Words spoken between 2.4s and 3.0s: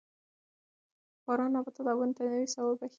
ساه وربخښي